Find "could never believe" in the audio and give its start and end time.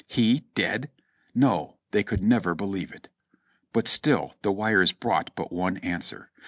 2.01-2.91